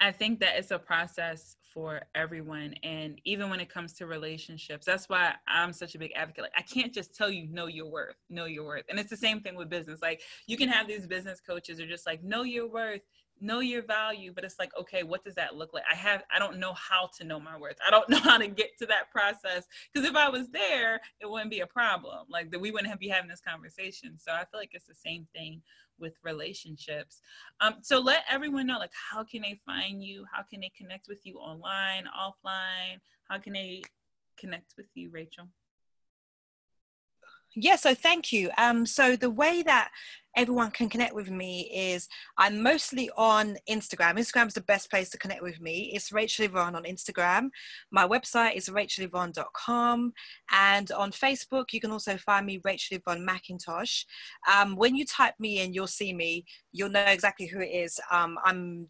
[0.00, 2.74] I think that it's a process for everyone.
[2.82, 6.44] And even when it comes to relationships, that's why I'm such a big advocate.
[6.44, 8.84] Like, I can't just tell you, know your worth, know your worth.
[8.88, 10.00] And it's the same thing with business.
[10.00, 13.00] Like, you can have these business coaches are just like, know your worth,
[13.40, 14.32] know your value.
[14.32, 15.82] But it's like, okay, what does that look like?
[15.90, 17.76] I have, I don't know how to know my worth.
[17.86, 19.66] I don't know how to get to that process.
[19.92, 22.26] Because if I was there, it wouldn't be a problem.
[22.28, 24.16] Like, that we wouldn't have, be having this conversation.
[24.18, 25.62] So I feel like it's the same thing
[25.98, 27.20] with relationships.
[27.60, 30.24] Um, so let everyone know, like, how can they find you?
[30.32, 33.00] How can they connect with you online, offline?
[33.28, 33.82] How can they
[34.38, 35.48] connect with you, Rachel?
[37.56, 38.50] Yeah, so thank you.
[38.58, 39.90] Um, so the way that
[40.36, 42.08] everyone can connect with me is
[42.38, 44.18] I'm mostly on Instagram.
[44.18, 45.92] Instagram is the best place to connect with me.
[45.94, 47.50] It's Rachel Yvonne on Instagram.
[47.90, 50.12] My website is rachelyvonne.com.
[50.50, 53.26] And on Facebook, you can also find me Rachel Yvonne.
[54.52, 56.44] Um, when you type me in, you'll see me.
[56.72, 58.00] You'll know exactly who it is.
[58.10, 58.88] Um, I'm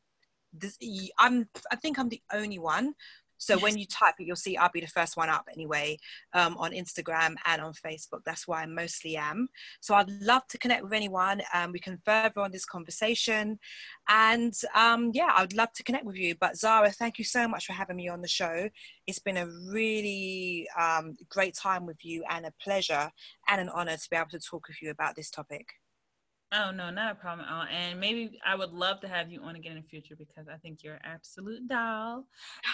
[0.56, 0.78] this,
[1.18, 2.94] I'm I think I'm the only one
[3.38, 5.98] so when you type it, you'll see I'll be the first one up anyway
[6.32, 8.20] um, on Instagram and on Facebook.
[8.24, 9.48] That's why I mostly am.
[9.80, 11.42] So I'd love to connect with anyone.
[11.52, 13.58] Um, we can further on this conversation.
[14.08, 16.34] And um, yeah, I'd love to connect with you.
[16.40, 18.68] But Zara, thank you so much for having me on the show.
[19.06, 23.10] It's been a really um, great time with you and a pleasure
[23.48, 25.66] and an honor to be able to talk with you about this topic.
[26.52, 27.64] Oh no, not a problem at all.
[27.64, 30.56] And maybe I would love to have you on again in the future because I
[30.58, 32.26] think you're an absolute doll.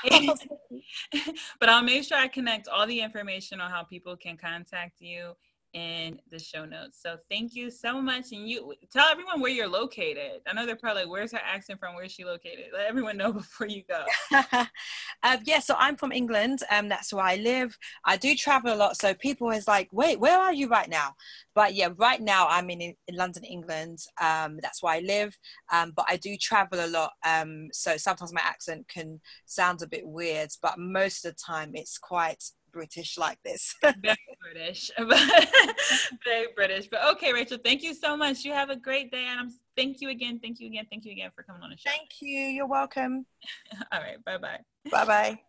[1.60, 5.34] but I'll make sure I connect all the information on how people can contact you
[5.72, 7.00] in the show notes.
[7.00, 8.32] So thank you so much.
[8.32, 10.40] And you tell everyone where you're located.
[10.46, 11.94] I know they're probably like, where's her accent from?
[11.94, 12.66] Where's she located?
[12.72, 14.04] Let everyone know before you go.
[14.32, 16.60] uh, yeah, so I'm from England.
[16.70, 17.76] Um, that's where I live.
[18.04, 18.96] I do travel a lot.
[18.96, 21.14] So people is like, wait, where are you right now?
[21.54, 23.98] But yeah, right now I'm in, in London, England.
[24.20, 25.36] Um, that's where I live.
[25.72, 27.12] Um, but I do travel a lot.
[27.24, 31.72] Um, so sometimes my accent can sound a bit weird, but most of the time
[31.74, 32.42] it's quite
[32.72, 33.74] British like this.
[33.82, 34.90] Very British,
[36.24, 36.88] very British.
[36.88, 38.44] But okay, Rachel, thank you so much.
[38.44, 41.12] You have a great day, and I'm thank you again, thank you again, thank you
[41.12, 41.90] again for coming on the show.
[41.90, 42.38] Thank you.
[42.38, 43.26] You're welcome.
[43.92, 44.60] All right, bye bye.
[44.90, 45.40] Bye bye.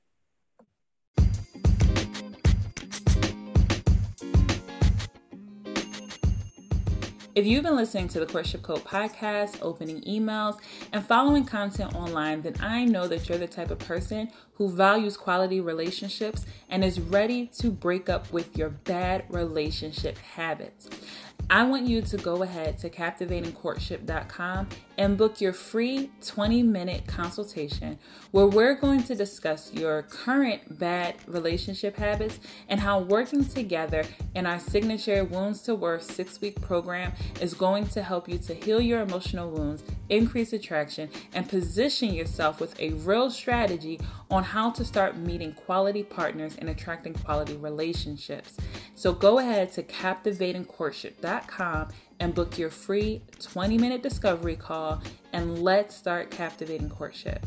[7.34, 10.60] If you've been listening to the Courtship Code podcast, opening emails,
[10.92, 15.16] and following content online, then I know that you're the type of person who values
[15.16, 20.90] quality relationships and is ready to break up with your bad relationship habits.
[21.50, 24.68] I want you to go ahead to captivatingcourtship.com
[25.02, 27.98] and book your free 20 minute consultation
[28.30, 32.40] where we're going to discuss your current bad relationship habits
[32.70, 34.04] and how working together
[34.36, 38.54] in our signature Wounds to Worth six week program is going to help you to
[38.54, 44.00] heal your emotional wounds, increase attraction, and position yourself with a real strategy
[44.30, 48.56] on how to start meeting quality partners and attracting quality relationships.
[48.94, 51.88] So go ahead to captivatingcourtship.com
[52.22, 55.02] and book your free 20 minute discovery call
[55.34, 57.44] and let's start captivating courtship.